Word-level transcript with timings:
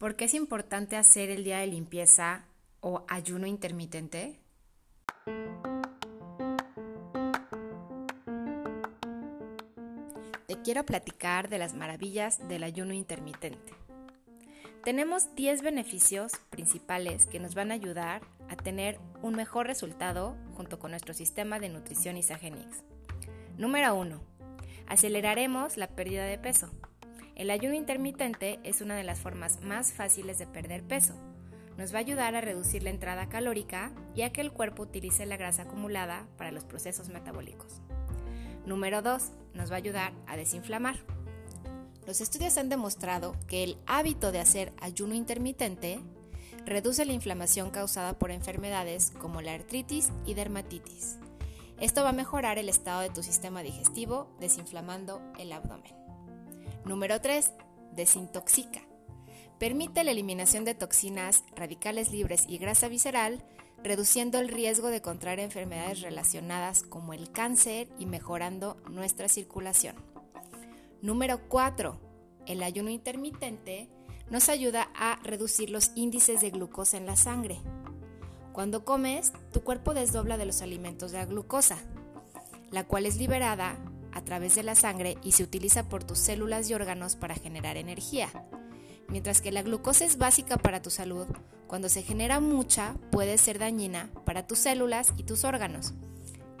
¿Por 0.00 0.16
qué 0.16 0.24
es 0.24 0.32
importante 0.32 0.96
hacer 0.96 1.28
el 1.28 1.44
día 1.44 1.58
de 1.58 1.66
limpieza 1.66 2.46
o 2.80 3.04
ayuno 3.06 3.46
intermitente? 3.46 4.40
Te 10.46 10.62
quiero 10.64 10.86
platicar 10.86 11.50
de 11.50 11.58
las 11.58 11.74
maravillas 11.74 12.48
del 12.48 12.62
ayuno 12.62 12.94
intermitente. 12.94 13.74
Tenemos 14.84 15.34
10 15.34 15.60
beneficios 15.60 16.32
principales 16.48 17.26
que 17.26 17.38
nos 17.38 17.54
van 17.54 17.70
a 17.70 17.74
ayudar 17.74 18.22
a 18.48 18.56
tener 18.56 18.98
un 19.20 19.34
mejor 19.34 19.66
resultado 19.66 20.34
junto 20.54 20.78
con 20.78 20.92
nuestro 20.92 21.12
sistema 21.12 21.60
de 21.60 21.68
nutrición 21.68 22.16
Isagenix. 22.16 22.84
Número 23.58 23.94
1. 23.94 24.18
Aceleraremos 24.86 25.76
la 25.76 25.88
pérdida 25.88 26.24
de 26.24 26.38
peso. 26.38 26.70
El 27.40 27.48
ayuno 27.48 27.74
intermitente 27.74 28.60
es 28.64 28.82
una 28.82 28.94
de 28.96 29.02
las 29.02 29.18
formas 29.18 29.62
más 29.62 29.94
fáciles 29.94 30.38
de 30.38 30.46
perder 30.46 30.82
peso. 30.82 31.14
Nos 31.78 31.90
va 31.90 31.96
a 31.96 32.00
ayudar 32.00 32.34
a 32.34 32.42
reducir 32.42 32.82
la 32.82 32.90
entrada 32.90 33.30
calórica 33.30 33.92
y 34.14 34.20
a 34.20 34.30
que 34.30 34.42
el 34.42 34.52
cuerpo 34.52 34.82
utilice 34.82 35.24
la 35.24 35.38
grasa 35.38 35.62
acumulada 35.62 36.26
para 36.36 36.52
los 36.52 36.64
procesos 36.64 37.08
metabólicos. 37.08 37.80
Número 38.66 39.00
2. 39.00 39.30
Nos 39.54 39.70
va 39.70 39.76
a 39.76 39.78
ayudar 39.78 40.12
a 40.26 40.36
desinflamar. 40.36 40.96
Los 42.06 42.20
estudios 42.20 42.58
han 42.58 42.68
demostrado 42.68 43.34
que 43.48 43.64
el 43.64 43.78
hábito 43.86 44.32
de 44.32 44.40
hacer 44.40 44.74
ayuno 44.78 45.14
intermitente 45.14 45.98
reduce 46.66 47.06
la 47.06 47.14
inflamación 47.14 47.70
causada 47.70 48.18
por 48.18 48.32
enfermedades 48.32 49.12
como 49.18 49.40
la 49.40 49.54
artritis 49.54 50.10
y 50.26 50.34
dermatitis. 50.34 51.16
Esto 51.80 52.02
va 52.02 52.10
a 52.10 52.12
mejorar 52.12 52.58
el 52.58 52.68
estado 52.68 53.00
de 53.00 53.08
tu 53.08 53.22
sistema 53.22 53.62
digestivo 53.62 54.28
desinflamando 54.40 55.22
el 55.38 55.54
abdomen. 55.54 56.00
Número 56.84 57.20
3. 57.20 57.52
Desintoxica. 57.92 58.80
Permite 59.58 60.04
la 60.04 60.12
eliminación 60.12 60.64
de 60.64 60.74
toxinas, 60.74 61.44
radicales 61.54 62.10
libres 62.10 62.44
y 62.48 62.56
grasa 62.56 62.88
visceral, 62.88 63.44
reduciendo 63.82 64.38
el 64.38 64.48
riesgo 64.48 64.88
de 64.88 65.02
contraer 65.02 65.40
enfermedades 65.40 66.00
relacionadas 66.00 66.82
como 66.82 67.12
el 67.12 67.30
cáncer 67.30 67.88
y 67.98 68.06
mejorando 68.06 68.78
nuestra 68.90 69.28
circulación. 69.28 69.96
Número 71.02 71.48
4. 71.48 72.00
El 72.46 72.62
ayuno 72.62 72.90
intermitente 72.90 73.88
nos 74.30 74.48
ayuda 74.48 74.90
a 74.94 75.18
reducir 75.22 75.70
los 75.70 75.92
índices 75.94 76.40
de 76.40 76.50
glucosa 76.50 76.96
en 76.96 77.06
la 77.06 77.16
sangre. 77.16 77.60
Cuando 78.52 78.84
comes, 78.84 79.32
tu 79.52 79.62
cuerpo 79.62 79.92
desdobla 79.92 80.38
de 80.38 80.46
los 80.46 80.62
alimentos 80.62 81.12
de 81.12 81.18
la 81.18 81.26
glucosa, 81.26 81.78
la 82.70 82.84
cual 82.84 83.06
es 83.06 83.16
liberada 83.16 83.78
a 84.12 84.24
través 84.24 84.54
de 84.54 84.62
la 84.62 84.74
sangre 84.74 85.16
y 85.22 85.32
se 85.32 85.42
utiliza 85.42 85.88
por 85.88 86.04
tus 86.04 86.18
células 86.18 86.68
y 86.68 86.74
órganos 86.74 87.16
para 87.16 87.34
generar 87.34 87.76
energía. 87.76 88.28
Mientras 89.08 89.40
que 89.40 89.52
la 89.52 89.62
glucosa 89.62 90.04
es 90.04 90.18
básica 90.18 90.56
para 90.56 90.82
tu 90.82 90.90
salud, 90.90 91.26
cuando 91.66 91.88
se 91.88 92.02
genera 92.02 92.40
mucha 92.40 92.94
puede 93.10 93.38
ser 93.38 93.58
dañina 93.58 94.10
para 94.24 94.46
tus 94.46 94.58
células 94.58 95.12
y 95.16 95.24
tus 95.24 95.44
órganos. 95.44 95.94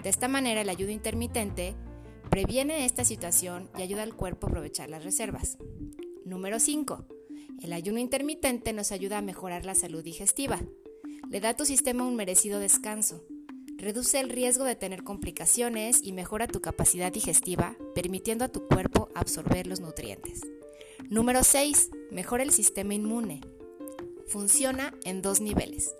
De 0.02 0.08
esta 0.08 0.28
manera 0.28 0.60
el 0.60 0.68
ayuno 0.68 0.92
intermitente 0.92 1.74
previene 2.30 2.84
esta 2.84 3.04
situación 3.04 3.70
y 3.76 3.82
ayuda 3.82 4.02
al 4.02 4.14
cuerpo 4.14 4.46
a 4.46 4.50
aprovechar 4.50 4.88
las 4.88 5.04
reservas. 5.04 5.58
Número 6.24 6.60
5. 6.60 7.06
El 7.62 7.72
ayuno 7.72 7.98
intermitente 7.98 8.72
nos 8.72 8.92
ayuda 8.92 9.18
a 9.18 9.22
mejorar 9.22 9.64
la 9.64 9.74
salud 9.74 10.02
digestiva. 10.02 10.60
Le 11.28 11.40
da 11.40 11.50
a 11.50 11.56
tu 11.56 11.64
sistema 11.64 12.04
un 12.04 12.16
merecido 12.16 12.58
descanso 12.58 13.24
reduce 13.80 14.20
el 14.20 14.30
riesgo 14.30 14.64
de 14.64 14.76
tener 14.76 15.02
complicaciones 15.02 16.00
y 16.02 16.12
mejora 16.12 16.46
tu 16.46 16.60
capacidad 16.60 17.12
digestiva, 17.12 17.76
permitiendo 17.94 18.44
a 18.44 18.48
tu 18.48 18.66
cuerpo 18.66 19.08
absorber 19.14 19.66
los 19.66 19.80
nutrientes. 19.80 20.42
Número 21.08 21.42
6. 21.42 21.90
Mejora 22.10 22.42
el 22.42 22.52
sistema 22.52 22.94
inmune. 22.94 23.40
Funciona 24.26 24.94
en 25.04 25.22
dos 25.22 25.40
niveles. 25.40 25.94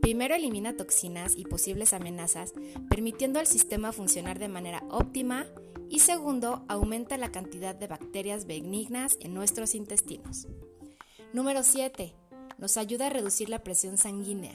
Primero 0.00 0.34
elimina 0.34 0.76
toxinas 0.76 1.34
y 1.36 1.44
posibles 1.44 1.92
amenazas, 1.92 2.52
permitiendo 2.88 3.38
al 3.38 3.46
sistema 3.46 3.92
funcionar 3.92 4.38
de 4.38 4.48
manera 4.48 4.82
óptima 4.90 5.46
y 5.88 6.00
segundo, 6.00 6.64
aumenta 6.68 7.18
la 7.18 7.30
cantidad 7.30 7.74
de 7.74 7.86
bacterias 7.86 8.46
benignas 8.46 9.18
en 9.20 9.34
nuestros 9.34 9.74
intestinos. 9.74 10.48
Número 11.32 11.62
7. 11.62 12.14
Nos 12.58 12.76
ayuda 12.76 13.06
a 13.06 13.10
reducir 13.10 13.48
la 13.48 13.62
presión 13.62 13.98
sanguínea. 13.98 14.54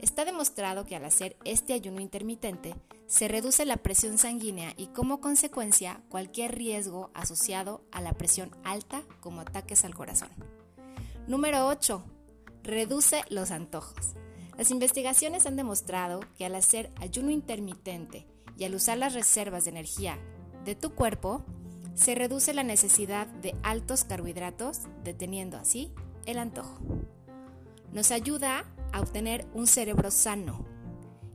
Está 0.00 0.24
demostrado 0.24 0.84
que 0.84 0.94
al 0.94 1.04
hacer 1.04 1.36
este 1.44 1.72
ayuno 1.72 2.00
intermitente 2.00 2.74
se 3.06 3.26
reduce 3.26 3.64
la 3.64 3.78
presión 3.78 4.18
sanguínea 4.18 4.74
y 4.76 4.88
como 4.88 5.20
consecuencia 5.20 6.00
cualquier 6.08 6.54
riesgo 6.54 7.10
asociado 7.14 7.82
a 7.90 8.00
la 8.00 8.12
presión 8.12 8.50
alta 8.64 9.02
como 9.20 9.40
ataques 9.40 9.84
al 9.84 9.94
corazón. 9.94 10.28
Número 11.26 11.66
8. 11.66 12.02
Reduce 12.62 13.24
los 13.28 13.50
antojos. 13.50 14.14
Las 14.56 14.70
investigaciones 14.70 15.46
han 15.46 15.56
demostrado 15.56 16.20
que 16.36 16.44
al 16.44 16.54
hacer 16.54 16.92
ayuno 17.00 17.30
intermitente 17.30 18.26
y 18.56 18.64
al 18.64 18.74
usar 18.74 18.98
las 18.98 19.14
reservas 19.14 19.64
de 19.64 19.70
energía 19.70 20.18
de 20.64 20.74
tu 20.74 20.94
cuerpo, 20.94 21.44
se 21.94 22.14
reduce 22.14 22.54
la 22.54 22.62
necesidad 22.62 23.26
de 23.26 23.56
altos 23.62 24.04
carbohidratos, 24.04 24.82
deteniendo 25.02 25.56
así 25.56 25.92
el 26.26 26.38
antojo. 26.38 26.78
Nos 27.92 28.10
ayuda 28.10 28.64
a 28.92 29.00
obtener 29.00 29.46
un 29.54 29.66
cerebro 29.66 30.10
sano. 30.10 30.64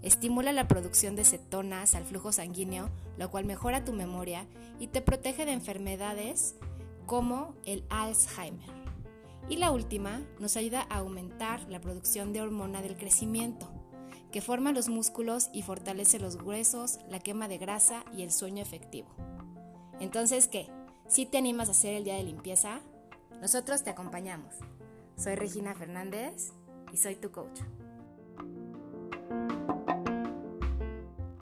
Estimula 0.02 0.52
la 0.52 0.68
producción 0.68 1.16
de 1.16 1.24
cetonas 1.24 1.96
al 1.96 2.04
flujo 2.04 2.32
sanguíneo, 2.32 2.90
lo 3.18 3.32
cual 3.32 3.46
mejora 3.46 3.86
tu 3.86 3.94
memoria 3.94 4.46
y 4.80 4.88
te 4.88 5.02
protege 5.02 5.46
de 5.46 5.54
enfermedades 5.54 6.56
como 7.06 7.56
el 7.66 7.86
Alzheimer. 7.90 8.84
Y 9.50 9.58
la 9.58 9.72
última 9.72 10.22
nos 10.40 10.58
ayuda 10.58 10.86
a 10.90 10.98
aumentar 10.98 11.62
la 11.70 11.82
producción 11.82 12.34
de 12.34 12.42
hormona 12.42 12.82
del 12.82 12.98
crecimiento, 12.98 13.72
que 14.32 14.42
forma 14.42 14.72
los 14.72 14.90
músculos 14.90 15.50
y 15.54 15.62
fortalece 15.62 16.20
los 16.20 16.36
huesos, 16.36 17.00
la 17.10 17.20
quema 17.20 17.48
de 17.48 17.58
grasa 17.58 18.04
y 18.16 18.24
el 18.24 18.32
sueño 18.32 18.62
efectivo. 18.62 19.10
Entonces, 20.00 20.48
¿qué? 20.48 20.70
¿Si 21.08 21.26
te 21.26 21.38
animas 21.38 21.68
a 21.68 21.72
hacer 21.72 21.94
el 21.94 22.04
día 22.04 22.16
de 22.16 22.24
limpieza? 22.24 22.82
Nosotros 23.42 23.84
te 23.84 23.90
acompañamos. 23.90 24.56
Soy 25.18 25.36
Regina 25.36 25.76
Fernández 25.76 26.54
y 26.94 26.98
soy 26.98 27.16
tu 27.16 27.32
coach. 27.32 27.60